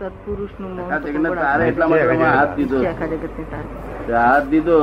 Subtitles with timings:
[0.00, 2.82] સત્પુરુષનું તારે એટલા માટે હાથ દીધો.
[4.14, 4.78] હાથ દીધો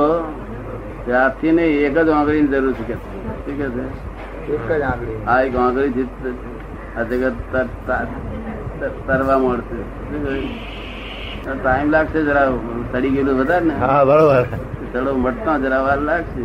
[1.06, 2.94] તે હાથથી નહીં એક જ આંગળીની જરૂર છે
[3.52, 4.52] કે છે.
[4.52, 5.24] એક જ આંગળી.
[5.26, 6.02] આ એક આંગળી થી
[6.96, 9.82] આ જગત તર- તર- તર- તરવા મળશે.
[11.62, 12.52] ટાઈમ લાગશે જરા
[12.92, 13.74] સડી ગયેલું વધારે ને.
[13.74, 14.46] હા બરોબર.
[14.92, 16.42] ચડો મટતા જરા વાર લાગશે.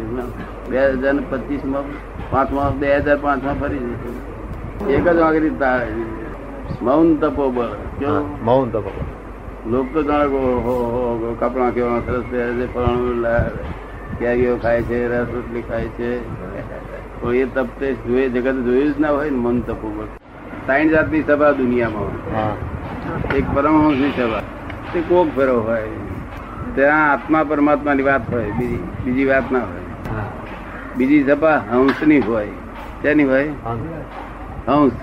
[0.70, 1.84] બે હજાર ને પચીસમાં
[2.30, 4.94] પાંચમાં બે હજાર પાંચમાં ફરી જશે.
[4.94, 5.52] એક જ આંગળી
[6.82, 7.87] મૌન તપોબળ કેવું
[8.42, 8.86] મૌન તપ.
[9.66, 10.28] લોક તો જાણે
[11.40, 13.52] કપડાં કેવા સરસ પહેરે છે ફલાણું લા-
[14.20, 16.10] કેરીઓ ખાય છે રસ રોટલી ખાય છે.
[17.22, 20.08] તો એ તપ તે જોઈએ જગત જોયું જ ના હોય ને મન તપ ઉપર
[20.68, 22.54] સાઈઠ જાતની સભા દુનિયામાં હા.
[23.36, 24.44] એક પરમહંસની સભા
[24.94, 25.90] તે કોક ફેરો હોય.
[26.76, 29.84] ત્યાં આત્મા પરમાત્માની વાત હોય બીજી બીજી વાત ના હોય.
[30.96, 32.52] બીજી સભા હંસની હોય.
[33.02, 33.50] તેની હોય?
[34.68, 34.94] હંસ.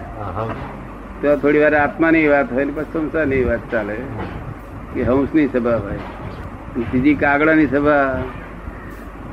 [1.24, 3.96] તો થોડી વાર આત્માની વાત હોય ને પછી સંસારની વાત ચાલે.
[4.94, 5.98] કે હંસની સભા હોય.
[6.76, 8.22] બીજી કાગડાની સભા.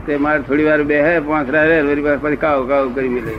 [0.06, 3.34] તે મારે થોડી વાર બેહે પાંચરા રહે, વળી પાછું પછી કાવ કાવ કરી મિલે.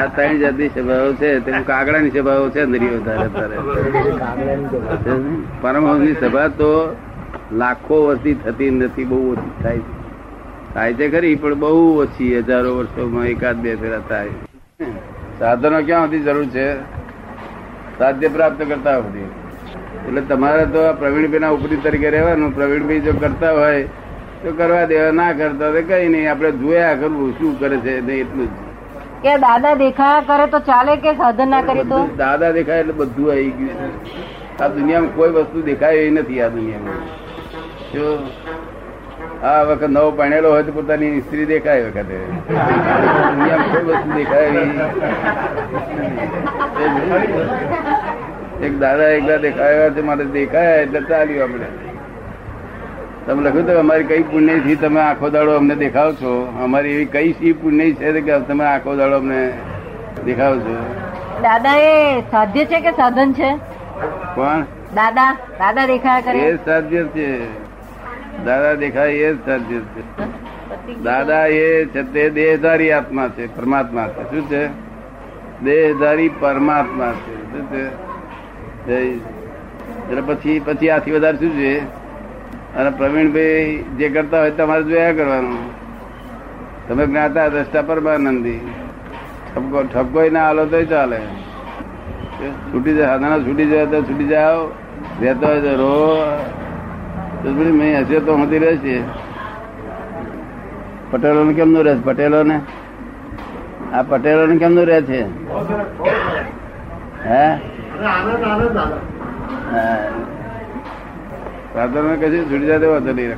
[0.00, 1.40] આ ત્રણ જાતની સભાઓ છે.
[1.40, 3.56] તે કાગડાની સભાઓ છે નરી વધારે અત્યારે.
[5.60, 6.96] પરમહંસની સભા તો
[7.52, 9.92] લાખો વર્ષથી થતી નથી, બહુ ઓછી થાય છે.
[10.74, 14.28] થાય છે ખરી, પણ બહુ ઓછી હજારો વર્ષોમાં એકાદ બે ફેરા થાય.
[15.42, 16.66] સાધનો ક્યાં સુધી જરૂર છે?
[17.98, 19.28] સાધ્ય પ્રાપ્ત કરતા સુધી.
[20.06, 22.52] એટલે તમારે તો પ્રવીણભાઈ ના ઉપરી તરીકે રહેવાનું.
[22.58, 23.86] પ્રવીણભાઈ જો કરતા હોય
[24.42, 26.28] તો કરવા દેવા ના કરતા હોય તો કઈ નહીં.
[26.32, 28.54] આપણે જોયા કરવું શું કરે છે એટલું જ.
[29.24, 32.00] કે દાદા દેખાયા કરે તો ચાલે કે સાધન ના કરે તો?
[32.22, 33.92] દાદા દેખાય એટલે બધું આવી ગયું
[34.62, 37.00] આ દુનિયામાં કોઈ વસ્તુ દેખાય નથી આ દુનિયામાં.
[37.94, 38.06] જો
[39.42, 42.02] આ વખત નવો પરણેલો હોય તો પોતાની સ્ત્રી દેખાય વખતે.
[42.02, 44.48] દુનિયામાં કોઈ વસ્તુ દેખાય.
[48.66, 51.66] એક દાદા એકલા દેખાયા છે મારે દેખાયા એટલે ચાલ્યું આપણે.
[53.26, 56.58] તમે લખ્યું તો અમારી કઈ પુણ્યથી તમે આખો દાડો અમને દેખાવ છો?
[56.64, 59.52] અમારી એવી કઈ સી પુણ્ય છે કે તમે આખો દાડો અમને
[60.26, 60.76] દેખાવ છો?
[61.42, 63.56] દાદા એ સાધ્ય છે કે સાધન છે?
[64.34, 64.62] કોણ?
[64.94, 66.38] દાદા દાદા દેખાયા કરે.
[66.38, 67.61] એ સાધ્ય છે.
[68.44, 70.02] દાદા દેખાય એ જ છે.
[71.02, 74.30] દાદા એ છે તે દેહધારી આત્મા છે, પરમાત્મા છે.
[74.30, 74.66] શું છે?
[75.64, 77.52] દેહધારી પરમાત્મા છે.
[77.52, 79.32] શું છે.
[80.08, 81.78] એટલે પછી પછી આથી વધારે શું છે?
[82.76, 85.58] અને પ્રવીણભાઈ જે કરતા હોય તમારે જોયા કરવાનું.
[86.88, 88.58] તમે જ્ઞાતા, દ્રષ્ટા પરમાનંદી.
[89.54, 91.20] ઠપકો ઠપકો ના હાલો તોય ચાલે.
[92.72, 94.66] છૂટી જાય સાધના છૂટી જાય તો છૂટી જાઓ.
[95.20, 96.16] રહેતો હોય તો રો
[97.42, 99.02] થોડી મેં હશે તો હોતી રહેશે
[101.10, 102.60] પટેલો ને કેમનું રહે પટેલો ને
[103.92, 105.20] આ પટેલો ને કેમનું રહે છે?
[107.28, 107.58] હે?
[111.74, 113.36] સાધનો કશું છૂટી જાય તેવો વાંધો નહીં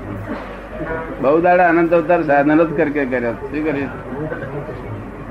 [1.22, 3.32] બહુ દાડા આનંદ અવતાર સાધન જ કરકે કર્યા.
[3.32, 3.90] શું કર્યું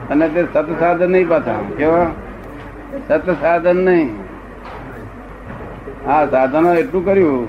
[0.09, 1.59] અને તે સત સાધન નહીં પાછા.
[1.77, 2.07] કેવા?
[3.07, 4.09] સત સાધન નહીં.
[6.07, 7.47] હા, સાધનો એટલું કર્યું.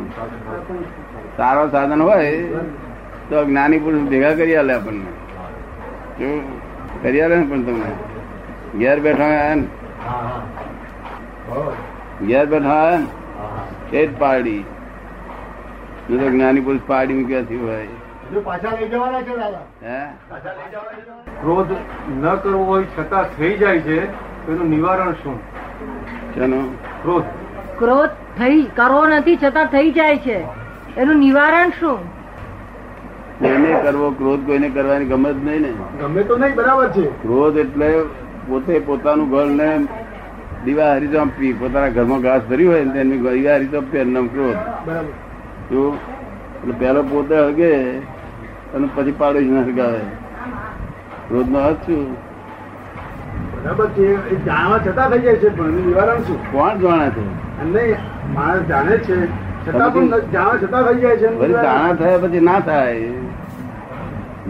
[1.36, 2.42] સારો સાધન હોય
[3.30, 5.12] તો જ્ઞાની પુરુષ ભેગા કરી આલે આપણને.
[7.02, 7.90] કરી આલે ને પણ તમને.
[8.78, 9.62] ઘેર બેઠા હોય
[12.26, 12.98] ઘેર બેઠા
[13.92, 14.64] એ જ પાડી.
[16.10, 17.86] જો તો જ્ઞાની પુરુષ પાડી મૂક્યાથી હોય.
[19.82, 20.06] હે?
[21.40, 21.72] ક્રોધ
[22.22, 24.04] ન કરવો હોય છતાં થઈ જાય છે
[24.50, 25.38] એનું નિવારણ શું?
[26.34, 26.76] ચલો.
[27.02, 27.24] ક્રોધ.
[27.78, 30.63] ક્રોધ થઈ કરવો નથી છતાં થઈ જાય છે.
[30.96, 31.98] એનું નિવારણ શું?
[33.38, 35.72] કોઈને કરવો ક્રોધ કોઈને કરવાની ગમત નહીં ને.
[36.00, 37.06] ગમે તો નહીં બરાબર છે.
[37.22, 37.88] ક્રોધ એટલે
[38.48, 39.68] પોતે પોતાનું ઘર ને
[40.64, 44.60] દીવા હરીતો આપવી પોતાના ઘરમાં ઘાસ ભર્યું હોય ને એની દીવા હરીતો આપવી એનું ક્રોધ.
[44.86, 45.12] બરાબર.
[46.58, 47.72] એટલે પેલો પોતે હગે
[48.74, 50.02] અને પછી પાડોશ ના હગાવે
[51.28, 52.04] ક્રોધ નો અર્થ શું?
[53.54, 54.06] બરાબર છે.
[54.32, 56.38] એ જાણવા છતાં થઈ જાય છે પણ નિવારણ શું?
[56.52, 57.24] કોણ જાણે છે?
[57.64, 57.96] નહીં
[58.34, 59.16] માણસ જાણે છે
[59.64, 61.52] પછી.
[61.58, 63.12] જાણા થયા પછી ના થાય.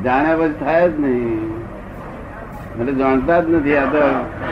[0.05, 1.43] જાણ્યા પછી થાય જ નહીં.
[2.81, 3.77] એટલે જાણતા જ નથી.
[3.83, 4.03] આ તો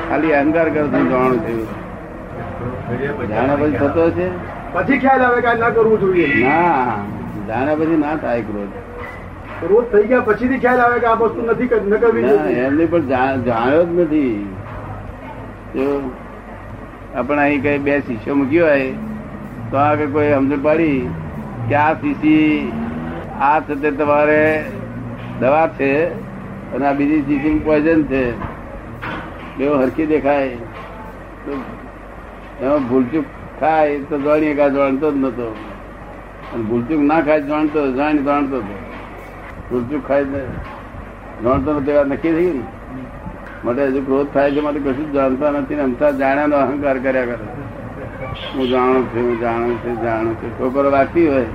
[0.08, 1.66] ખાલી અહંકાર કરો જાણું થયું
[3.30, 4.26] જાણ્યા પછી થતો છે?
[4.74, 6.26] પછી ખ્યાલ આવે કે ના કરવું જોઈએ.
[6.46, 6.96] ના.
[7.48, 8.74] જાણ્યા પછી ના થાય ક્રોધ.
[9.70, 12.24] રોજ થઈ ગયા પછીથી ખ્યાલ આવે કે આ વસ્તુ નથી ન કરવી
[12.66, 13.04] એમને પણ
[13.46, 14.34] જાણ્યો જ નથી.
[17.16, 18.90] આપણે અહીં કઈ બે શિષ્યો મૂક્યો હોય.
[19.72, 21.08] તો આગળ કોઈ સમજણ પાડી
[21.68, 22.72] કે આ શીશી
[23.40, 24.64] આ છે તમારે
[25.40, 26.08] દવા છે
[26.72, 28.38] અને આ બીજી શીશી પોઈઝન છે.
[29.58, 30.48] બેવ હરખી દેખાય.
[31.44, 31.52] તો
[32.64, 33.24] એમાં ભૂલચૂક
[33.60, 35.56] ખાય તો જાણીએ કે જાણતો જ નતો.
[36.54, 38.78] અને ભૂલચૂક ના ખાય જાણતો જાણી જાણતો હતો
[39.70, 40.44] ભૂલચૂક ખાય ને
[41.44, 42.62] જાણતો નતો એવા નક્કી થઈ ને?
[43.64, 47.24] માટે હજુ ક્રોધ થાય છે માટે કશું જ જાણતા નથી ને અમતા જાણ્યાનો અહંકાર કર્યા
[47.24, 47.61] કરે
[48.32, 50.50] હું જાણું છું, હું જાણું છું જાણું છું.
[50.58, 51.46] ઠોકર વાગતી હોય.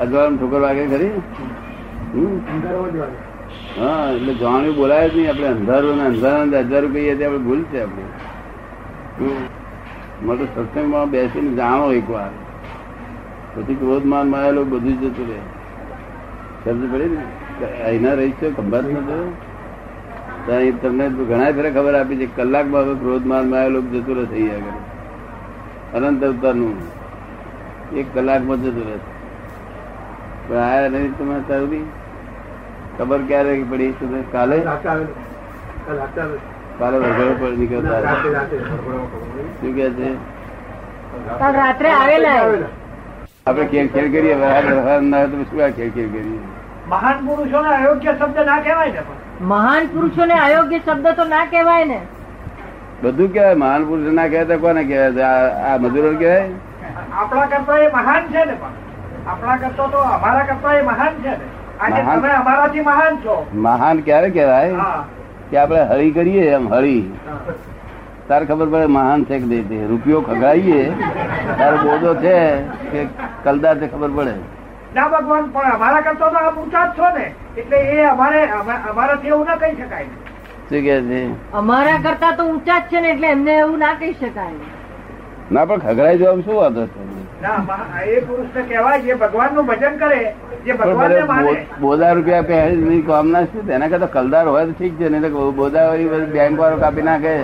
[0.00, 1.10] અજવાળામાં ઠોકર વાગે ખરી?
[3.78, 5.28] હા, એટલે જાણ્યું બોલાય જ નહીં.
[5.30, 8.06] આપણે અંધારું ને અંધારા અંધારું કહીએ તે આપણે ભૂલ છે આપણે.
[10.22, 12.30] મને સત્સંગમાં બેસીને જાણો એકવાર.
[13.54, 15.40] પછી ક્રોધમાન માયેલો બધું જ જતું રહે.
[16.64, 17.22] સમજ પડી ને?
[17.82, 22.26] અહીંના રહી છે ખંભાત નથી તમને ઘણા ફેરે ખબર આપી છે.
[22.36, 24.78] કલાકમાં હવે ક્રોધમાન માયેલો જતું રહે થઈ આગળ.
[25.94, 26.76] અનંત અવતારનું.
[28.00, 28.96] એક કલાકમાં જતું રહે
[30.48, 31.64] પણ આયા નહીં તમે અત્યાર
[32.98, 34.56] ખબર ક્યારે પડી શું કાલે.
[36.78, 38.00] કાલ વગર પર નીકળતા
[39.60, 40.10] શું કે છે?
[41.58, 42.36] રાત્રે આવેલા.
[43.46, 44.34] આપણે ખેલ ખેલ કરીએ.
[44.42, 46.40] ના તો શું આ ખેલ ખેલ કરીએ?
[46.92, 49.02] મહાન પુરુષોને અયોગ્ય શબ્દ ના કહેવાય ને
[49.54, 52.00] મહાન પુરુષોને અયોગ્ય શબ્દ તો ના કહેવાય ને.
[53.02, 55.22] બધું કેવાય મહાન પુરુષ ના કહેવાય તો કોને કહેવાય?
[55.22, 56.48] આ- મજૂરો કહેવાય?
[57.12, 58.56] આપણા કરતા એ મહાન છે ને
[59.26, 61.90] આપણા કરતા તો અમારા કરતા એ મહાન છે ને.
[61.90, 62.20] મહાન?
[62.20, 63.46] તમે અમારાથી મહાન છો.
[63.54, 64.74] મહાન ક્યારે કહેવાય?
[65.50, 67.12] કે આપણે હળી કરીએ એમ હળી
[68.28, 70.92] તારે ખબર પડે મહાન છે કે દે રૂપિયો ખગાડીએ.
[71.58, 72.56] તારો બોધો છે
[72.92, 73.06] કે
[73.44, 74.34] કલદાર છે ખબર પડે.
[74.94, 77.34] ના ભગવાન પણ અમારા કરતા તો આપ ઊંચા જ છો ને.
[77.56, 78.48] એટલે એ અમારે
[78.90, 80.06] અમારાથી એવું ના કહી શકાય.
[80.68, 81.52] શું કે છે?
[81.52, 84.52] અમારા કરતા તો ઊંચા જ છે ને એટલે એમને એવું ના કહી શકાય.
[85.52, 87.08] ના પણ ખગડાઈ જવા શું વાંધો છે?
[87.42, 90.34] ના મહા- એ પુરુષને કહેવાય જે ભગવાનનું ભજન કરે
[90.66, 91.52] જે પણ ભગવાનને ભલે માને.
[91.52, 93.66] બો- બોધા રૂપિયા પહેરી કામ ના શું?
[93.66, 97.38] તેના કરતા કલદાર હોય તો ઠીક છે નહીં તો બોધા વાળી બેંક વાળો કાપી નાખે.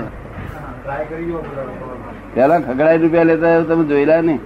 [2.35, 4.41] પેલા ખગડાઈ રૂપિયા લેતા હોય તમે જોયેલા નહીં?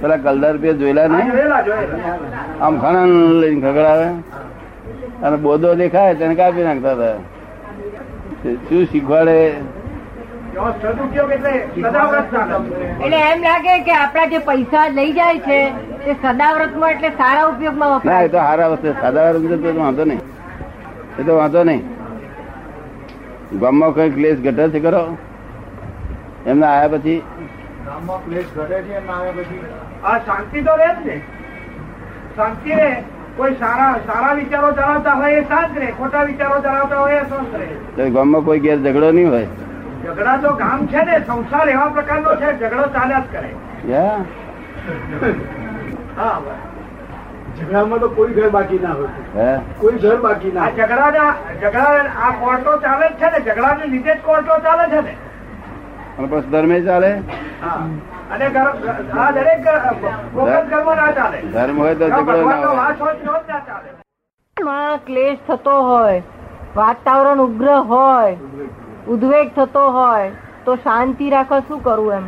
[0.00, 1.52] પેલા કલદાર રૂપિયા જોયેલા નહીં?
[2.62, 4.06] આમ ખણન લઈને ખગડાવે.
[5.22, 7.16] અને બોધો દેખાય તેને કાપી નાખતા હતા.
[8.68, 9.54] શું શીખવાડે?
[11.32, 12.54] એટલે સદાવ્રત ચાલે
[13.04, 15.58] એટલે એમ લાગે કે આપણા જે પૈસા લઈ જાય છે
[16.04, 20.20] તે સદાવ્રતમાં એટલે સારા ના એ વપરાય તો સારા વસ્તુ સદાવ્રત તો વાંધો નહીં.
[21.18, 21.82] એ તો વાંધો નહીં.
[23.60, 25.02] ગામમાં કઈ ક્લેશ ઘટે છે કરો
[26.46, 27.22] એમના આવ્યા પછી?
[27.86, 29.60] ગામમાં ક્લેશ ઘટે છે એમને આવ્યા પછી?
[30.04, 31.20] આ શાંતિ તો રહે જ ને.
[32.36, 33.04] શાંતિ રહે.
[33.38, 37.52] કોઈ સારા સારા વિચારો ધરાવતા હોય એ શાંત રહે ખોટા વિચારો ધરાવતા હોય એ શાંત
[37.58, 37.66] રહે.
[37.96, 39.48] તો ગામમાં કોઈ ગેર ઝઘડો નહીં હોય?
[40.06, 43.50] ઝઘડા તો ગામ છે ને સંસાર એવા પ્રકારનો છે ઝઘડો ચાલ્યા જ કરે.
[46.16, 46.40] હા
[47.58, 49.12] ઝઘડામાં તો કોઈ ઘર બાકી ના હોય.
[49.36, 49.48] હે?
[49.78, 51.30] કોઈ ઘર બાકી ના ઝઘડા
[51.62, 55.14] ઝઘડા આ કોર્ટો ચાલે જ છે ને ઝઘડાને લીધે જ કોર્ટો ચાલે છે ને.
[56.18, 57.10] અને પછી ધર્મે ચાલે?
[57.62, 57.86] હા.
[58.30, 59.68] અને ઘર- આ દરેક
[60.34, 61.38] ફોકસ કર્મ ના ચાલે.
[61.52, 62.76] ધર્મ હોય તો ઝઘડો ના હોય.
[62.76, 63.88] વાસ હોય તો જ ના ચાલે.
[64.56, 66.22] માં ક્લેશ થતો હોય
[66.76, 68.36] વાતાવરણ ઉગ્ર હોય
[69.08, 70.30] ઉદ્વેગ થતો હોય
[70.64, 72.26] તો શાંતિ રાખવા શું કરવું એમ?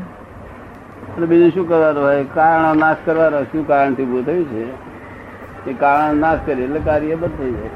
[1.08, 2.24] એટલે બીજું શું કરવાનું હોય?
[2.34, 4.64] કારણ નાશ કરવાનો શું કારણથી ઉભું થયું છે?
[5.70, 7.70] એ કારણ નાશ કરીએ એટલે કાર્ય બંધ થઈ જાય?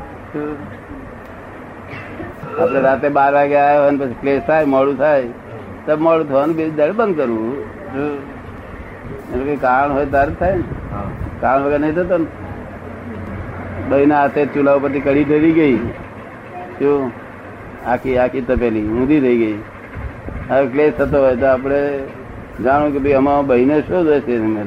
[2.60, 5.28] આપણે રાતે બાર વાગે આવ્યો અને પછી ક્લેશ થાય મોડું થાય.
[5.86, 7.52] તો મોડું થવાનું બીજું દર બંધ કરવું?
[9.34, 10.64] એનું કઈ કારણ હોય તાર જ થાય ને.
[11.40, 12.26] કારણ વગર નહીં થતો ને.
[13.88, 15.76] બહીના હાથે ચૂલા ઉપરથી કઢી ધરી ગઈ.
[16.78, 17.12] શું?
[17.86, 19.58] આખી આખી તપેલી ઊંધી થઈ ગઈ.
[20.50, 21.80] હવે ક્લેશ થતો હોય તો આપણે
[22.64, 24.66] જાણો કે ભાઈ આમાં બહીને શું થશે આપણા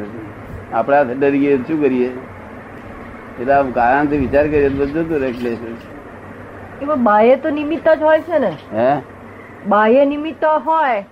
[0.77, 2.09] આપણે હાથે ડરી ગઈએ શું કરીએ?
[3.41, 5.59] એટલે આમ કારણથી વિચાર કરીએ તો બધું જતું રહે ક્લેશ.
[6.81, 8.51] એમાં બાહ્ય તો નિમિત્ત જ હોય છે ને.
[8.73, 8.89] હે?
[9.67, 11.05] બાહ્ય નિમિત્ત હોય.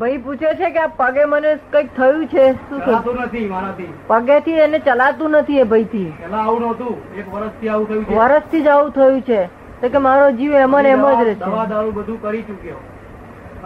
[0.00, 2.44] ભાઈ પૂછે છે કે આ પગે મને કંઈક થયું છે?
[2.68, 3.18] શું થયું?
[3.24, 3.88] નથી મારાથી.
[4.08, 6.94] પગેથી એને ચલાતું નથી એ ભાઈ થી પેલા આવું નહોતું.
[7.18, 8.40] એક વર્ષથી આવું થયું છે.
[8.46, 9.40] થી જ આવું થયું છે.
[9.80, 11.34] તો કે મારો જીવ એમ એમ જ રહેશે.
[11.42, 12.80] દવા દારૂ બધું કરી ચૂક્યો.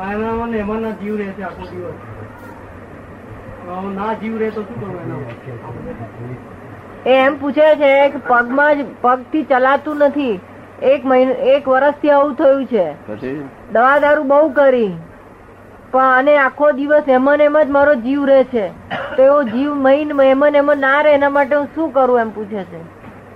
[0.09, 1.97] એમાં એમાં ના જીવ રહેશે આખો દિવસ.
[3.95, 5.21] ના જીવ રહે તો શું કરવું એના
[7.07, 10.35] એ એમ પૂછે છે કે પગમાં જ પગથી ચલાતું નથી.
[10.93, 12.87] એક મહિનો એક વર્ષથી આવું થયું છે.
[13.73, 14.93] દવા દારૂ બહુ કરી.
[15.91, 18.67] પણ અને આખો દિવસ એમ ને એમ જ મારો જીવ રહે છે.
[19.17, 22.31] તો એવો જીવ મહિન એમ ને એમ ના રહે એના માટે હું શું કરું એમ
[22.31, 22.81] પૂછે છે.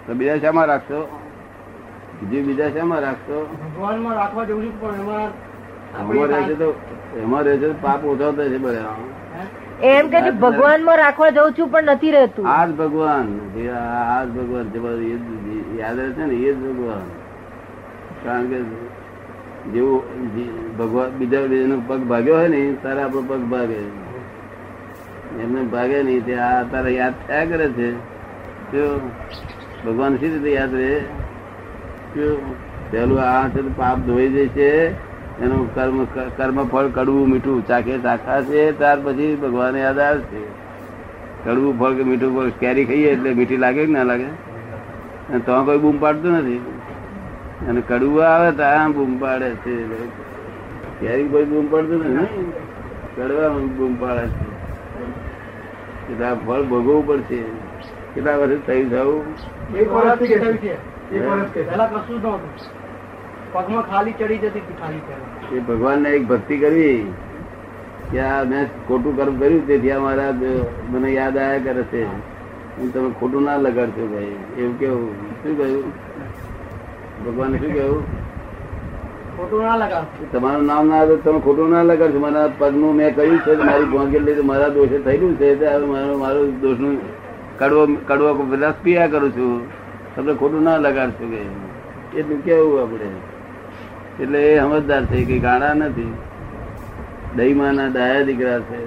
[0.07, 1.01] તો બીજા શામાં રાખશો?
[2.31, 3.37] જીવ બીજા શામાં રાખશો?
[3.61, 4.95] ભગવાનમાં રાખવા જેવું છે પણ
[6.01, 6.75] એમાં રહેશે તો
[7.23, 8.97] એમાં રહેશે પાપ ઓછો થશે બધા.
[9.83, 12.49] એમ કે છે ભગવાનમાં રાખવા જઉં છું પણ નથી રહેતું.
[12.49, 13.27] આજ ભગવાન.
[13.55, 14.67] જે આ આ જ ભગવાન
[15.79, 17.07] યાદ રહે છે ને એ જ ભગવાન.
[18.25, 18.59] કારણ કે
[19.75, 20.03] જેવું
[20.79, 23.81] ભગવાન બીજા બીજાનો પગ ભાગ્યો હોય ને, તારે આપણો પગ ભાગે.
[25.43, 27.91] એમને ભાગે નહીં, તે આ તારે યાદ થયા કરે છે.
[28.73, 29.11] જો
[29.87, 31.01] ભગવાન શી રીતે યાદ રહે?
[32.17, 32.55] જો
[32.91, 34.71] પેલું આ છે પાપ ધોઈ જાય છે,
[35.43, 36.05] એનું કર્મ
[36.37, 40.43] કર્મ ફળ કડવું મીઠું ચાખે ચાખા છે, ત્યાર પછી ભગવાન યાદ આવે છે.
[41.45, 44.29] કડવું ફળ કે મીઠું ફળ કેરી ખાઈએ એટલે મીઠી લાગે કે ના લાગે?
[45.47, 46.61] તો કોઈ બૂમ પાડતું નથી.
[47.67, 49.87] અને કડવું આવે તો આમ બૂમ પાડે છે.
[51.01, 52.53] કેરી કોઈ બૂમ પાડતું નથી
[53.17, 56.25] કડવા બૂમ પાડે છે.
[56.25, 57.43] આ ફળ ભોગવવું પડશે.
[58.15, 59.25] કેટલા વર્ષ થયું થવું?
[59.79, 59.93] એક.
[59.93, 60.19] વર્ષ
[63.53, 67.13] પગમાં ખાલી ચડી જતી ખાલી એ ભગવાનને એક ભક્તિ કરવી.
[68.13, 70.33] કે આ મેં ખોટું કર્મ કર્યું તેથી આ મારા
[70.91, 72.07] મને યાદ આવ્યા કરે છે.
[72.79, 74.37] હું તમે ખોટું ના લગાડશો ભાઈ.
[74.59, 75.43] એવું કેવું?
[75.43, 75.93] શું કહ્યું?
[77.25, 78.03] ભગવાને શું કહ્યું?
[79.37, 82.19] ખોટું ના લગાડતું તમારું નામ ના આવે તમે ખોટું ના લગાડશો.
[82.19, 85.49] મારા પગનું મેં કહ્યું છે મારી ભોંગેલ લીધે મારા દોષે થયેલું છે
[85.87, 86.97] મારો મારું દોષનું
[87.59, 88.29] કડવો કડવો
[88.61, 89.53] રસ પીયા કરું છું.
[90.17, 91.41] તમે ખોટું ના લગાડશો કે
[92.19, 93.11] એટલું કેવું આપણે?
[94.23, 96.13] એટલે એ સમજદાર છે કે ગાડા નથી.
[97.37, 98.79] દહીમાના ડાયા દીકરા છે.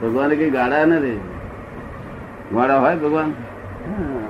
[0.00, 1.20] ભગવાન કઈ ગાડા નથી?
[2.54, 3.30] ગાડા હોય ભગવાન?
[3.86, 4.25] હા.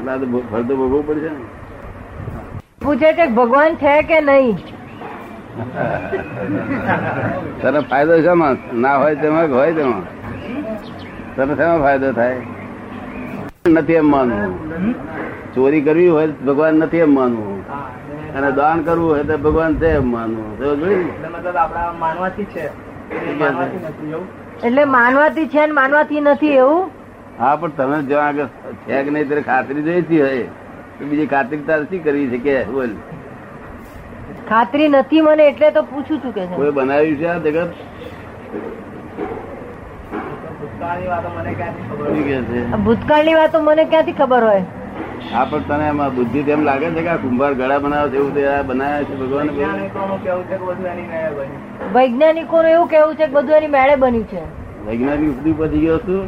[0.00, 1.44] એટલે આ તો ફળ તો ભોગવવું પડશે ને.
[2.80, 4.56] પૂછે છે કે ભગવાન છે કે નહીં?
[7.62, 8.58] તને ફાયદો શેમાં?
[8.74, 10.02] ના હોય તેમાં હોય તેમાં
[11.36, 12.40] તને શેમાં ફાયદો થાય?
[13.68, 14.94] નથી એમ માનવું.
[15.54, 17.64] ચોરી કરવી હોય ભગવાન નથી એમ માનવું.
[18.34, 20.58] અને દાન કરવું હોય તો ભગવાન છે એમ માનવું.
[21.98, 22.70] માનવાથી છે.
[24.64, 26.99] એટલે માનવાથી છે ને માનવાથી નથી એવું?
[27.40, 28.48] હા પણ તમે જો આગળ
[28.86, 30.46] છે કે નહીં ત્યારે ખાતરી જોઈતી હોય.
[30.98, 32.92] તો બીજી ખાતરી તારે શી કરવી છે કે બોલ
[34.50, 37.70] ખાતરી નથી મને એટલે તો પૂછું છું કે કોઈ બનાવ્યું છે આ જગત?
[40.58, 42.60] ભૂતકાળની વાતો મને ક્યાંથી ખબર શું કે છે?
[42.74, 44.64] આ ભૂતકાળની વાતો મને ક્યાંથી ખબર હોય?
[45.32, 48.32] હા પણ તને એમાં બુદ્ધિ તેમ લાગે છે કે આ કુંભાર ગળા બનાવે છે એવું
[48.38, 49.48] તે બનાવ્યા છે ભગવાન?
[49.58, 51.92] વૈજ્ઞાનિકોનું કેવું છે કે બધું એની મેળે બન્યું?
[51.98, 54.42] વૈજ્ઞાનિકોનું એવું કેવું છે કે બધું એની મેળે બન્યું છે.
[54.86, 56.26] વૈજ્ઞાનિક સુધી પહોંચી ગયો છું.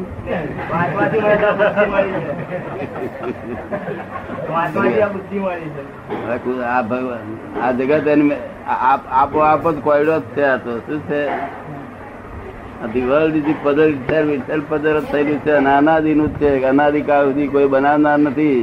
[6.64, 8.38] આ ભગવાન જગત એની
[9.20, 11.22] આપોઆપ જ કોયડો જ છે આ તો શું છે?
[12.92, 13.88] ધી વર્લ્ડ ઇઝ પદર
[14.30, 15.52] વિચાર પદલ જ થયેલું છે.
[15.60, 16.50] અને અનાદિનું જ છે.
[16.72, 18.60] અનાદિકાળ સુધી કોઈ બનાવનાર નથી.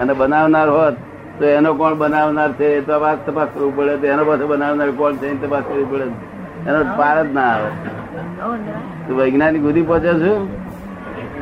[0.00, 0.96] અને બનાવનાર હોત
[1.38, 2.68] તો એનો કોણ બનાવનાર છે?
[2.76, 3.94] એ તો વાત તપાસ કરવું પડે.
[3.96, 5.28] તો એનો પાસે બનાવનાર કોણ છે?
[5.30, 6.06] એ તપાસ કરવી પડે.
[6.66, 7.70] એનો પાર જ ના આવે.
[9.06, 10.40] તું વૈજ્ઞાનિક સુધી પહોંચે છું?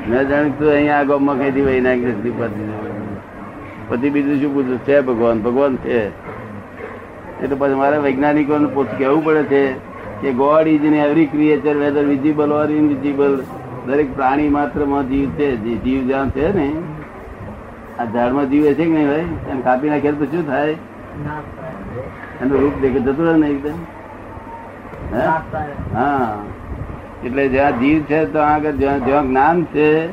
[0.09, 2.69] મેં જાણ્યું તું અહીંયા આ ગામમાં કઈથી વૈજ્ઞાનિક સુધી પહોંચી.
[3.89, 4.79] પછી બીજું શું પૂછું?
[4.87, 6.00] છે ભગવાન ભગવાન છે.
[7.43, 9.62] એટલે પછી મારે વૈજ્ઞાનિકોને પૂછ કહેવું પડે છે
[10.23, 13.39] કે God is in every creature whether visible or invisible
[13.87, 15.57] દરેક પ્રાણી માત્રમાં જીવ છે.
[15.85, 16.69] જીવ જ્યાં છે ને
[17.99, 19.29] આ ઝાડમાં જીવ છે કે નહીં ભાઈ?
[19.50, 20.75] એને કાપી નાખે તો શું થાય.
[22.43, 23.81] એનું રૂપ દેખે જતું રહે ને એકદમ?
[25.14, 25.23] હે?
[27.26, 30.07] એટલે જ્યાં જીવ છે તો આગળ જ્યાં જ્ઞાન છે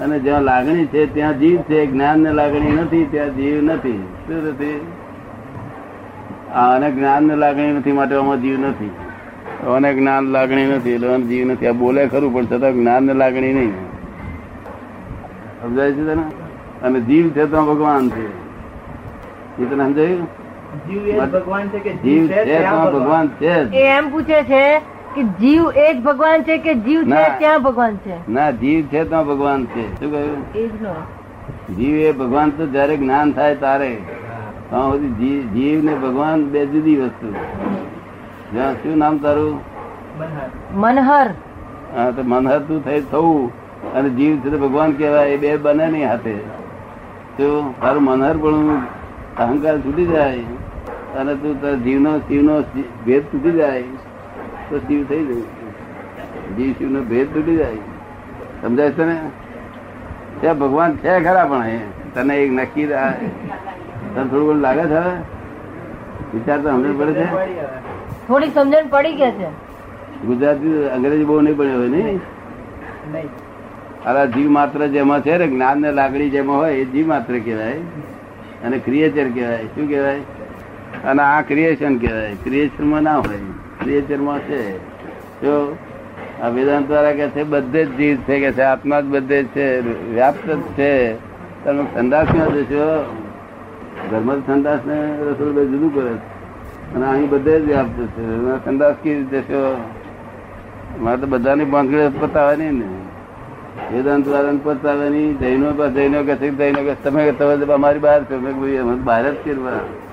[0.00, 1.86] અને જ્યાં લાગણી છે, ત્યાં જીવ છે.
[1.86, 4.04] જ્ઞાન ને લાગણી નથી, ત્યાં જીવ નથી.
[4.26, 4.86] શું નથી?
[6.54, 8.90] અને જ્ઞાન ને લાગણી નથી માટે આમાં જીવ નથી.
[9.66, 11.66] અને જ્ઞાન લાગણી નથી, એટલે જીવ નથી.
[11.66, 13.72] આ બોલે ખરું, પણ છતાં જ્ઞાન ને લાગણી નહીં.
[15.62, 16.22] સમજાય છે તને?
[16.82, 18.26] અને જીવ છે તો ભગવાન છે.
[19.62, 20.43] એ તને સમજાયું?
[21.32, 22.62] ભગવાન છે કે જીવ છે
[22.92, 23.28] ભગવાન?
[23.28, 24.78] છે એ એમ પૂછે છે
[25.14, 28.30] કે જીવ એ જ ભગવાન છે કે જીવ છે ત્યાં ભગવાન છે?
[28.30, 30.00] ના જીવ છે ત્યાં ભગવાન છે.
[30.00, 30.54] શું કહ્યું?
[30.54, 30.94] એ જ નો.
[31.74, 33.96] જીવ એ ભગવાન તો જયારે જ્ઞાન થાય તારે.
[35.52, 37.34] જીવ ને ભગવાન બે જુદી વસ્તુ.
[38.52, 39.60] જ્યાં શું નામ તારું?
[40.74, 41.30] મનહર.
[41.96, 43.52] હા તો મનહર તું થઈ થવું.
[43.94, 45.30] અને જીવ છે ભગવાન કહેવાય.
[45.30, 46.34] એ બે બને નહીં હાથે.
[47.38, 48.80] તો તારું મનહર પણ
[49.38, 50.38] અહંકાર છૂટી જાય.
[51.14, 52.60] અને તું તારા જીવનો શિવનો
[53.06, 53.82] ભેદ તૂટી જાય
[54.70, 56.56] તો શિવ થઈ જાય.
[56.56, 57.76] જીવ શિવનો ભેદ તૂટી જાય.
[58.62, 59.20] સમજાય છે ને?
[60.40, 61.64] ત્યાં ભગવાન છે ખરા પણ
[62.14, 65.02] તને એક નક્કી તને થોડું ઘણું લાગે છે
[66.34, 67.24] વિચાર તો સમજણ પડે છે?
[68.28, 69.48] થોડી સમજણ પડી ગયા છે.
[70.26, 72.20] ગુજરાતી અંગ્રેજી બહુ નહીં પડ્યો હોય નહીં.
[74.04, 77.78] અરે જીવ માત્ર જેમાં છે ને જ્ઞાન ને લાગણી જેમાં હોય એ જીવ માત્ર કહેવાય.
[78.64, 79.64] અને ક્રિએચર કહેવાય.
[79.64, 80.20] શું કહેવાય?
[81.06, 82.34] અને આ ક્રિએશન કહેવાય.
[82.34, 83.36] ક્રિએશનમાં ના હોય.
[83.82, 84.78] ક્રિએચરમાં છે.
[85.40, 85.76] જો
[86.42, 89.46] આ વેદાંત દ્વારા કે છે, બધે જ જીવ છે, કે છે, આત્મા જ બધે જ
[89.46, 89.80] છે,
[90.10, 91.14] વ્યાપ્ત જ છે.
[91.64, 93.16] તમે સંદાસ ક્યાં જશો,
[94.10, 96.10] ધર્મ સંદાસ ને રસોઈ જુદું કરે.
[96.94, 98.64] અને અહીં બધે જ વ્યાપ્ત છે.
[98.64, 99.54] સંદાસ કેવી રીતે છે
[101.00, 102.88] મારે તો બધાની બાંધગીઓ પતાવે નહીં ને.
[103.96, 108.40] વેદાંત વાળાને પતાવે નહીં જૈનો જૈનો કે જૈનો કે તમે તમે અમારી બહાર છો.
[108.40, 110.03] મેં બહાર જ બહાર.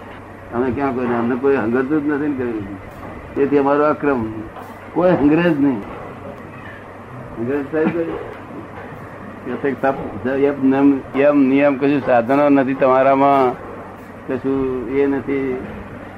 [0.53, 2.63] અમે ક્યાં કોઈ અમને કોઈ હંગરતું જ નથી કર્યું.
[3.35, 4.25] તેથી અમારો અક્રમ
[4.93, 5.81] કોઈ અંગ્રેજ નહીં.
[7.37, 7.65] અંગ્રેજ
[11.15, 13.51] એમ નિયમ- કશું સાધનો નથી તમારામાં.
[14.27, 15.65] કશું એ નથી.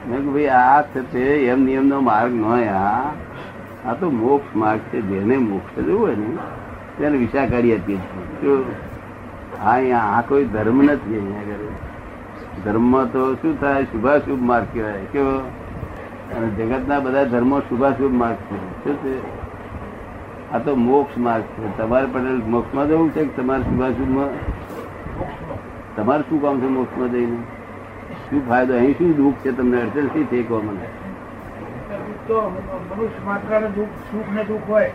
[0.10, 3.12] મેં ભાઈ, આ છે એમ નિયમનો માર્ગ ન આ.
[3.86, 5.02] આ તો મોક્ષ માર્ગ છે.
[5.02, 6.38] જેને મોક્ષ જવું હોય ને,
[6.98, 8.64] તેને વિશા કાઢી આપીએ છીએ.
[9.60, 11.83] આ અહીંયા, આ કોઈ ધર્મ નથી અહીંયા આગળ.
[12.66, 13.84] ધર્મ તો શું થાય?
[13.84, 14.94] શુભાશુભ માર્ગ કહેવાય.
[14.94, 15.38] કેવો?
[16.38, 18.84] અને જગતના બધા ધર્મો શુભાશુભ માર્ગ છે.
[18.84, 19.44] શું છે?
[20.52, 21.78] આ તો મોક્ષ માર્ગ છે.
[21.78, 24.30] તમારે પટેલ મોક્ષમાં જવું છે કે તમારે શુભાશુભમાં?
[25.96, 27.38] તમારે શું કામ છે મોક્ષમાં જઈને?
[28.30, 28.74] શું ફાયદો?
[28.74, 29.82] અહીં શું દુઃખ છે તમને?
[29.82, 30.88] અડચણ શી છે કહો મને?
[32.30, 34.94] મનુષ્ય માત્ર દુઃખ સુખ ને દુઃખ હોય.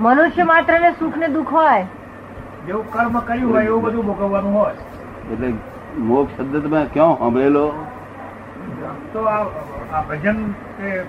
[0.00, 1.86] મનુષ્ય માત્ર ને સુખ ને દુઃખ હોય.
[2.66, 4.74] જેવું કર્મ કર્યું હોય એવું બધું ભોગવવાનું હોય.
[5.32, 5.52] એટલે
[5.98, 7.72] મોક્ષ શબ્દ તમે ક્યાં સાંભળેલો?
[9.12, 10.54] તો આ ભજન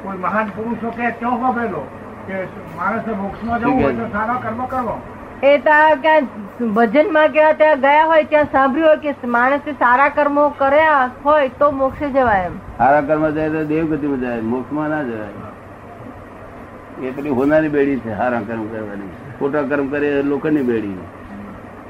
[0.03, 1.83] કોઈ મહાન પુરુષો કે ક્યાં સાંભળેલો?
[2.27, 5.01] કે માણસે મોક્ષમાં જવું હોય તો સારા કર્મ કરવો
[5.43, 6.27] એ ત્યાં ક્યાં
[6.73, 11.71] ભજનમાં કે ત્યાં ગયા હોય ત્યાં સાંભળ્યું હોય કે માણસે સારા કર્મો કર્યા હોય તો
[11.71, 12.53] મોક્ષે જવાય એમ.
[12.77, 17.07] સારા કર્મ જાય તો દેવગતિમાં જાય મોક્ષમાં ના જવાય.
[17.07, 19.09] એ પેલી હોનારી બેડી છે સારા કર્મ કરવાની.
[19.39, 20.97] ખોટા કર્મ કરે એ લોકોની બેડી.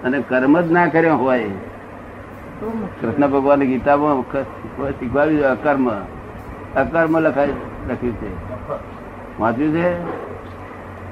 [0.04, 1.44] અને કર્મ જ ના કર્યા હોય
[3.02, 5.92] કૃષ્ણ ભગવાન ગીતામાં શીખવાડ્યું અકર્મ.
[6.76, 7.50] અકર્મ લખાય
[7.90, 8.28] લખ્યું છે.
[9.40, 9.94] વાંચ્યું છે?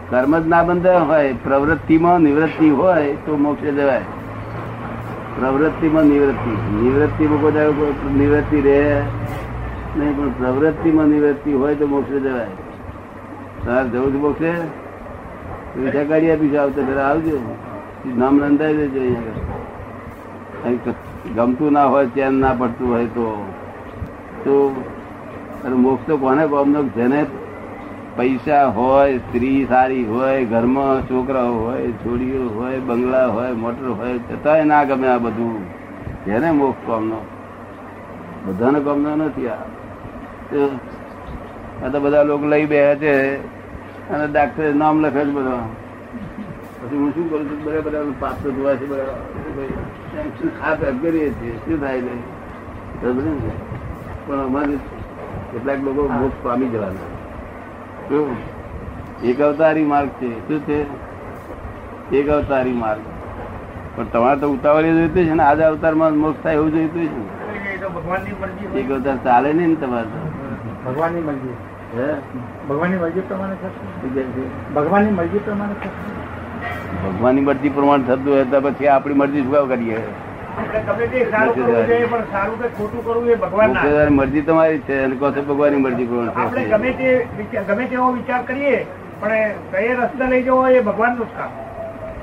[0.10, 4.02] કર્મ જ ના બંધ હોય, પ્રવૃત્તિમાં નિવૃત્તિ હોય તો મોક્ષે જવાય.
[5.40, 6.84] પ્રવૃત્તિમાં નિવૃત્તિ.
[6.84, 9.02] નિવૃત્તિમાં કોઈ નિવૃત્તિ રહે
[9.98, 12.48] નહીં, પણ પ્રવૃત્તિમાં નિવૃત્તિ હોય તો મોક્ષે જવાય.
[13.66, 14.52] તમારે જવું જ મોક્ષે?
[14.52, 17.56] પૈસા કાઢી આપીશું આવતા પેલા આવજો.
[18.18, 21.07] નામ નોંધાઈ દેજો અહીંયા
[21.38, 23.26] ગમતું ના હોય, ચેન ના પડતું હોય તો
[24.44, 24.56] તો
[25.78, 27.26] મોક્ષ તો કોને કોમનો જેને
[28.18, 34.64] પૈસા હોય, સ્ત્રી સારી હોય, ઘરમાં છોકરાઓ હોય, છોડીઓ હોય, બંગલા હોય, મોટર હોય, છતાંય
[34.64, 35.58] ના ગમે આ બધું.
[36.26, 37.20] જેને મોક્ષ કોમનો
[38.46, 39.58] બધાને કોમનો નથી આ.
[41.92, 43.14] તો બધા લોકો લઈ બે છે
[44.10, 45.60] અને ડાક્ટરે નામ લખે છે બધા.
[46.82, 47.64] પછી હું શું કરું છું?
[47.64, 49.04] બધા બધા પાપ તો ધોવા છે બધા
[50.62, 52.16] ખાત કરીએ છીએ શું થાય ને?
[54.28, 54.76] પણ અમારે
[55.52, 57.08] કેટલાક લોકો મોક્ષ પામી જવાના.
[58.10, 58.36] શું?
[59.24, 60.48] એક અવતારી માર્ગ છે.
[60.48, 60.86] શું છે?
[62.16, 63.00] એક અવતારી માર્ગ.
[63.96, 65.44] પણ તમારે તો ઉતાવળી જોઈતું છે ને?
[65.44, 67.38] આજે અવતારમાં મોક્ષ થાય એવું જોઈતું છે
[68.80, 70.08] એક અવતાર ચાલે નહીં ને તમારે
[70.86, 71.54] ભગવાનની મરજી.
[72.00, 72.14] હે?
[72.70, 74.74] ભગવાનની મરજી પ્રમાણે થશે?
[74.74, 76.17] ભગવાનની મરજી પ્રમાણે થશે.
[77.04, 80.00] ભગવાનની મરજી પ્રમાણે થતું હોય તો પછી આપણી મરજી શું કામ કરીએ?
[80.88, 83.84] ગમે તે સારું કરવું જોઈએ પણ સારું કે ખોટું કરવું એ ભગવાનના.
[83.84, 87.10] મુખ્યત્વે મરજી તમારી છે અને કહો ભગવાનની મરજી પ્રમાણે ગમે તે
[87.68, 88.76] ગમે તેવો વિચાર કરીએ
[89.22, 91.52] પણ કઈ રસ્તે લઈ જવો એ ભગવાનનું જ કામ.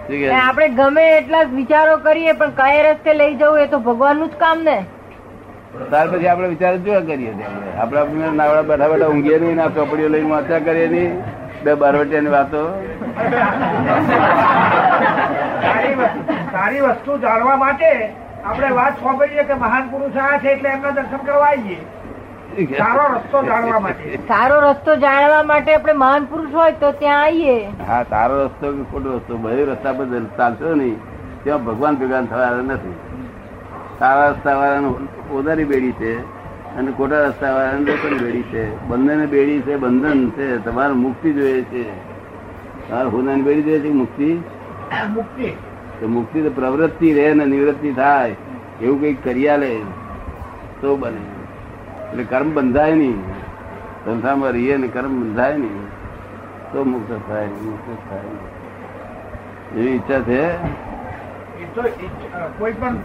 [0.07, 0.35] શું એ કહે છે?
[0.40, 4.59] આપણે ગમે એટલા વિચારો કરીએ પણ કયા રસ્તે લઈ જવું એ તો ભગવાનનું જ કામ
[4.68, 4.77] ને?
[5.90, 7.33] ત્યાર પછી આપણે વિચાર જોયા કરીએ
[7.79, 11.12] આપણે નાવડા બેઠા બેઠા ઊંઘીએ નહીં ના ચોપડીઓ લઈને વાંચ્યા કરીએ નહીં.
[11.64, 12.85] બે બારવટિયાની વાતો.
[16.53, 18.12] સારી વસ્તુ- જાણવા માટે
[18.44, 21.85] આપણે વાત સાંભળીએ કે મહાન પુરુષ આ છે એટલે એમના દર્શન કરવા આવીએ.
[22.79, 24.18] સારો રસ્તો જાણવા માટે.
[24.29, 27.66] સારો રસ્તો જાણવા માટે આપણે મહાન પુરુષ હોય તો ત્યાં આવીએ.
[27.66, 29.37] હા સારો રસ્તો કે ખોટો રસ્તો?
[29.37, 30.96] બધે રસ્તા પર ચાલશો નહીં.
[31.44, 32.94] ત્યાં ભગવાન ભેગા થવાના નથી.
[33.98, 36.34] સારા રસ્તા વાળાનું ઓદારી બેડી છે.
[36.76, 38.87] અને ખોટા રસ્તા વાળા લોકોની બેડી છે.
[38.87, 40.58] બંને બેડી છે બંધન છે.
[40.58, 41.90] તમારે મુક્તિ જોઈએ છે.
[42.88, 44.42] તમારે હોનાની બેડી જોઈએ છે મુક્તિ?
[45.14, 45.50] મુક્તિ.
[46.00, 48.34] તો મુક્તિ તો પ્રવૃત્તિ રહે ને નિવૃત્તિ થાય.
[48.82, 49.80] એવું કંઈક કર્યા લે.
[50.80, 51.20] તો બને.
[52.10, 53.20] એટલે કર્મ બંધાય નહીં.
[54.04, 55.84] સંસ્થામાં રહીએ ને કર્મ બંધાય નહીં.
[56.72, 59.80] તો મુક્ત થાય મુક્ત થાય.
[59.80, 60.48] એવી ઈચ્છા છે?
[61.74, 61.83] તો
[62.59, 62.96] કોઈ પણ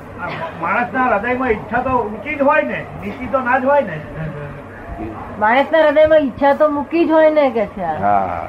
[0.62, 3.98] માણસના હૃદયમાં ઈચ્છા તો ઊંચી જ હોય ને નીચી તો ના જ હોય ને.
[5.40, 8.40] માણસના હૃદયમાં ઈચ્છા તો મૂકી જ હોય ને કે છે હા.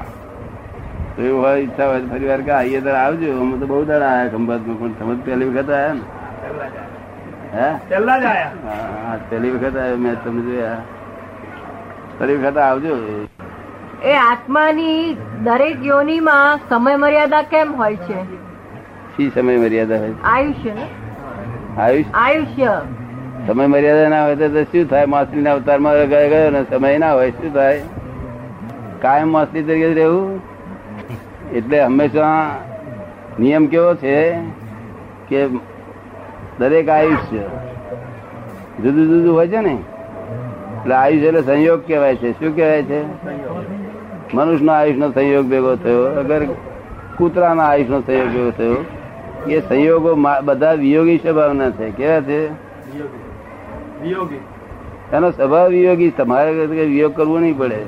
[1.15, 3.29] તો એવું હોય ઈચ્છા હોય ફરી વાર કે આઈએ ત્યારે આવજો.
[3.41, 6.03] અમે તો બહુ દાડા આયા ખંભાતમાં પણ તમે પહેલી વખત આવ્યા ને.
[7.53, 10.79] હે પેલા જ આવ્યા હા, હા, પહેલી વખત આવ્યો મેં તમને જોયા.
[12.17, 12.95] ફરી વખત આવજો.
[14.03, 15.01] એ આત્માની
[15.43, 18.19] દરેક યોનીમાં સમય મર્યાદા કેમ હોય છે?
[19.17, 20.13] શી સમય મર્યાદા હોય?
[20.23, 20.71] આયુષ્ય
[22.13, 22.81] આયુષ્ય.
[23.47, 25.05] સમય મર્યાદા ના હોય તો શું થાય?
[25.05, 27.81] માછલી ના અવતારમાં ગયો ગયો ને સમય ના હોય શું થાય?
[29.01, 30.41] કાયમ માછલી તરીકે રહેવું?
[31.53, 32.55] એટલે હંમેશા
[33.39, 34.33] નિયમ કેવો છે
[35.29, 35.47] કે
[36.59, 37.43] દરેક આયુષ્ય
[38.83, 39.77] જુદું જુદું હોય છે ને?
[40.77, 42.31] એટલે આયુષ્ય એટલે સંયોગ કહેવાય છે.
[42.31, 43.01] શું કહેવાય છે?
[44.33, 46.45] મનુષ્યનો આયુષનો સંયોગ ભેગો થયો અગર
[47.17, 48.85] કૂતરાના આયુષનો સંયોગ ભેગો થયો
[49.47, 51.91] એ સંયોગો બધા વિયોગી સ્વભાવના છે.
[51.91, 52.47] કેવા છે?
[55.11, 57.81] એનો સ્વભાવ વિયોગી તમારે વિયોગ કરવો નહીં પડે.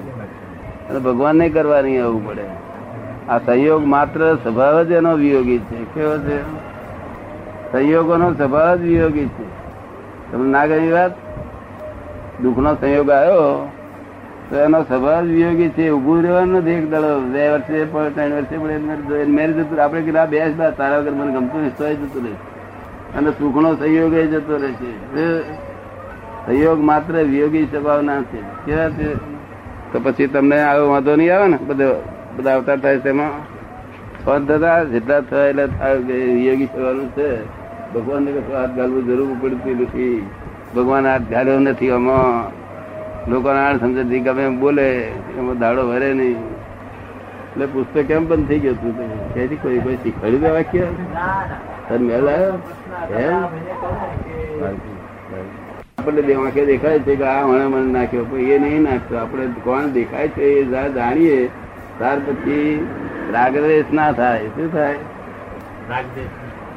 [0.89, 2.45] અને ભગવાન ને કરવા નહીં આવવું પડે.
[3.29, 5.83] આ સંયોગ માત્ર સ્વભાવ જ એનો વિયોગી છે.
[5.83, 6.41] કેવો છે?
[7.71, 9.45] સંયોગોનો સ્વભાવ જ વિયોગી છે.
[10.31, 11.11] તમને ના ગઈ વાત?
[12.41, 13.69] દુઃખનો સંયોગ આવ્યો.
[14.49, 17.19] તો એનો સ્વભાવ વિયોગી છે ઉભું રહેવાનું નથી એક દડો.
[17.19, 20.25] બે વર્ષે ત્રણ વર્ષે પણ મેરેજ જતું આપણે કીધું, આ
[20.57, 22.33] બા, તારા વગર મને ગમતું નહીં તોય જતું રહે.
[23.17, 24.91] અને સુખનો સહયોગ એ જતો રહે છે.
[26.45, 28.41] સહયોગ માત્ર વિયોગી સ્વભાવના છે.
[28.65, 29.13] કેવા છે?
[29.93, 31.57] તો પછી તમને આવો વાંધો નહીં આવે ને?
[31.57, 32.03] બધો
[32.37, 33.29] બધા અવતાર થાય તેમાં
[34.25, 37.29] ફોન થતા જેટલા થયા એટલે વિયોગી સ્વભાવનું છે.
[37.93, 40.25] ભગવાનને કશું હાથ ગાળવું જરૂર પડતી નથી.
[40.75, 42.62] ભગવાન હાથ ગાળ્યો નથી આમાં.
[43.23, 44.87] આ સમજતી ગમે એમ બોલે
[45.37, 46.35] એમાં દાડો ભરે નહીં.
[47.53, 50.81] એટલે પુસ્તક કેમ બંધ થઈ ગયું તું કે કોઈ કોઈ શીખવાડ્યું વાક્ય?
[51.89, 52.53] તને મેલ આવ્યો
[53.19, 53.43] એમ?
[55.97, 59.47] આપણને બે વાંખે દેખાય છે કે આ વણે મને નાખ્યો પણ એ નહીં નાખતો આપણે
[59.63, 61.49] કોણ દેખાય છે એ જાણીએ.
[61.97, 62.87] ત્યાર પછી
[63.33, 64.47] રાગદ્વેષ ના થાય.
[64.47, 64.95] શું થાય?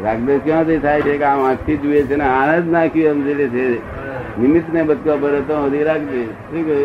[0.02, 0.40] રાગદ્વેષ.
[0.44, 4.05] ક્યાંથી થાય છે કે આ વાંખથી જુએ છે ને આને જ નાખ્યું એમ જે છે.
[4.40, 6.22] નિમિત્ત ને બચકા ભરે તો હજી રાખજે.
[6.48, 6.78] શું કહે?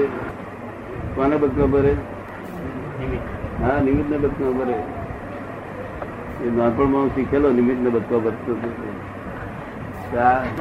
[1.15, 1.93] કોને બચકા ભરે
[3.61, 4.75] હા નિમિત્ત ને બચકા ભરે
[6.45, 8.53] એ નાનપણમાં હું શીખેલો નિમિત્ત ને બચકા ભરતો.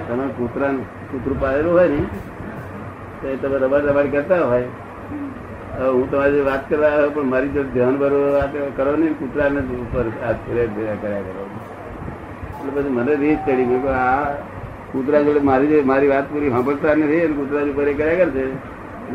[0.08, 0.72] તમે કૂતરા
[1.10, 2.00] કૂતરું પાડેલું હોય ને
[3.22, 4.68] તો એ તમે રબાડ રબાડ કરતા હોય.
[5.80, 7.96] હું તમારી વાત કરવા આવ્યો પણ મારી જો ધ્યાન
[8.36, 11.44] વાત કરો ને કૂતરાને ઉપર હાથ કર્યા કરો.
[12.58, 14.24] એટલે પછી મને રીત ચડી કે આ
[14.92, 18.44] કૂતરા જોડે મારી મારી વાત પૂરી સાંભળતા નથી કૂતરા ઉપર એ કર્યા કરશે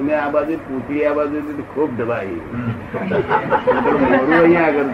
[0.06, 1.38] મેં આ બાજુ પૂછી આ બાજુ
[1.74, 2.40] ખૂબ દબાઈ.
[4.38, 4.90] અહીંયા આગળ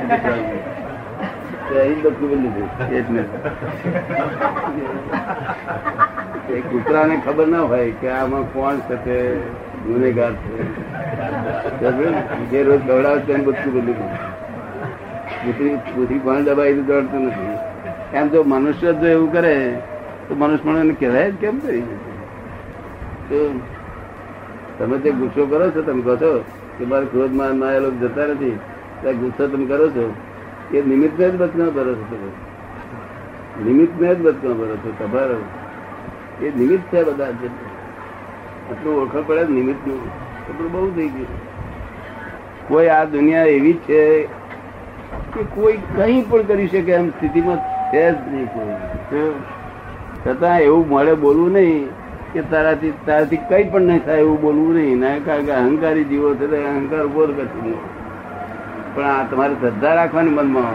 [6.56, 9.18] એ કૂતરાને ખબર ના હોય કે આમાં કોણ છે
[9.86, 10.54] ગુનેગાર છે.
[12.52, 14.00] જે રોજ દોડાવે તેને બધું બધું
[15.44, 17.56] પૂતરી પૂતરી કોણ દબાઈ દોડતું નથી.
[18.14, 19.56] એમ જો મનુષ્ય જો એવું કરે
[20.28, 21.82] તો મનુષ્ય એને કહેવાય જ કેમ કરી?
[24.80, 26.46] તમે જે ગુસ્સો કરો છો, તમે કહો છો
[26.78, 28.60] કે મારે ક્રોધમાં ના એ લોકો જતા નથી.
[29.02, 30.14] ત્યાં ગુસ્સો તમે કરો છો.
[30.74, 32.30] એ નિમિત્તને જ બચના ભરો છો તમે.
[33.64, 35.42] નિમિત્તને જ બચના ભરો છો તમારો.
[36.46, 39.96] એ નિમિત્ત છે બધા આટલું ઓળખ પડે નિમિત્તનું.
[39.96, 41.28] નિમિત્ત એટલું બહુ થઈ ગયું.
[42.68, 44.24] કોઈ આ દુનિયા એવી છે
[45.34, 49.61] કે કોઈ કંઈ પણ કરી શકે એમ સ્થિતિમાં છે જ નહીં કોઈ.
[50.28, 51.88] છતાં એવું મળે બોલવું નહીં
[52.34, 55.00] કે તારાથી તારાથી કઈ પણ નહીં થાય એવું બોલવું નહીં.
[55.00, 57.76] ના, કારણ કે અહંકારી જીવો છે અહંકાર ઊભો કરશે
[58.96, 60.74] પણ આ તમારે શ્રદ્ધા રાખવાની મનમાં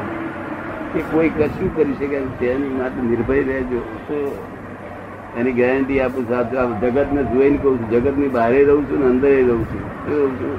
[0.92, 3.80] કે કોઈ કશું કરી શકે તેની માટે નિર્ભય રહેજો.
[4.08, 4.38] તો
[5.36, 7.90] એની ગેરંટી આપું સાચું જગતને જોઈને કહું છું.
[7.90, 9.82] જગતની બહારે રહું છું ને અંદર રહું છું.
[10.10, 10.58] રહું છું?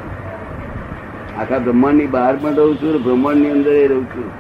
[1.40, 4.32] આખા બ્રહ્માંડની બહાર પણ રહું છું ને બ્રહ્માંડની અંદર રહું છું.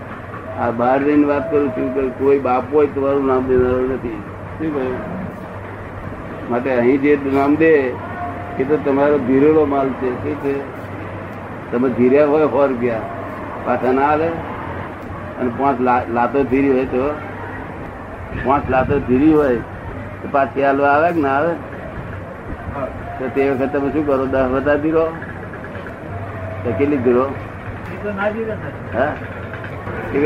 [0.60, 4.37] આ બહાર રહીને વાત કરું છું કે કોઈ બાપ હોય તમારું નામ દેનારો નથી.
[4.58, 4.98] શું કહ્યું
[6.50, 7.72] માટે અહીં જે નામ દે
[8.58, 10.10] એ તો તમારો ધીરેલો માલ છે.
[10.24, 10.54] શું છે?
[11.72, 13.06] તમે ધીર્યા હોય સો રૂપિયા.
[13.66, 14.30] પાછા ના આવે
[15.40, 15.78] અને પાંચ
[16.18, 17.04] લાતો ધીરી હોય તો.
[18.46, 19.60] પાંચ લાતો ધીરી હોય
[20.22, 21.54] તો પાછી હાલવા આવે કે ના આવે?
[23.18, 24.26] તો તે વખત તમે શું કરો?
[24.28, 25.06] દસ વધારે ધીરો
[26.64, 27.26] તો કેટલી ધીરો
[28.94, 29.12] હા?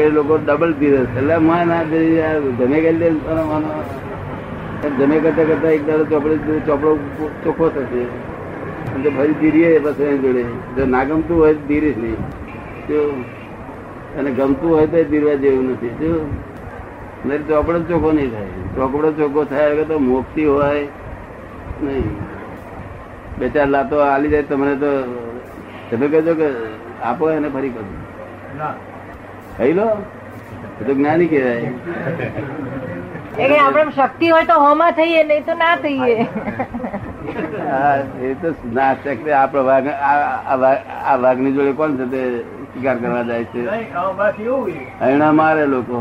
[0.01, 3.69] એ લોકો ડબલ ધીરે એટલે માં ના ધીરે જમે ગયેલી માનો માનો.
[4.81, 6.35] જમે કરતા કરતા એક દાડો ચોપડે
[6.67, 6.91] ચોપડો
[7.43, 8.03] ચોખ્ખો થશે.
[8.93, 10.43] અને જો ફરી ધીરીએ બસ એની જોડે.
[10.75, 12.21] જો ના ગમતું હોય તો ધીરીશ નહીં.
[12.87, 13.23] શું
[14.19, 15.93] અને ગમતું હોય તો ધીરવા જેવું નથી.
[16.01, 16.11] જો
[17.25, 18.53] નહીં ચોપડો ચોખ્ખો નહીં થાય.
[18.75, 20.85] ચોપડો ચોખ્ખો થાય વગર તો મોક્ષી હોય
[21.83, 22.09] નહીં.
[23.39, 24.91] બે ચાર લાતો આલી જાય તમને તો
[25.91, 26.47] તમે કહેજો કે
[27.11, 27.83] આપો એને ફરી કહો
[29.57, 29.87] ખાઈ લો
[30.79, 31.69] એ તો જ્ઞાની કહેવાય.
[33.41, 36.15] એટલે આપણે શક્તિ હોય તો હોમાં થઈએ નહીં તો ના થઈએ.
[38.29, 42.21] એ તો ના શક્તિ આપણો આ વાઘની જોડે કોણ છે તે
[42.73, 43.61] શિકાર કરવા જાય છે?
[45.01, 45.97] હરણા મારે લોકો.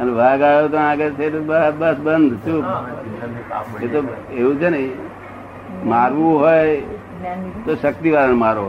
[0.00, 1.26] અને વાઘ આવ્યો તો આગળ છે
[1.80, 2.64] બસ બંધ ચૂપ
[3.84, 3.98] એ તો
[4.38, 4.82] એવું છે ને
[5.92, 6.64] મારવું હોય
[7.66, 8.66] તો શક્તિ વાળાને મારો.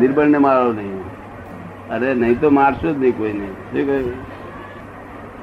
[0.00, 0.98] નિર્બળ ને મારો નહીં.
[1.94, 3.48] અરે નહીં તો મારશું જ નહીં કોઈને.
[3.72, 4.16] શું કહ્યું?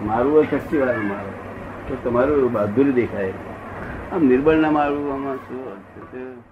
[0.06, 1.36] મારું હોય શક્તિવાળું મારું
[1.88, 3.34] તો તમારું બહાદુર દેખાય.
[4.12, 6.47] આમ નિર્બળના મારું આમાં શું અર્થ